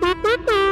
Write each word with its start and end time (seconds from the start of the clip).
Bye. 0.00 0.69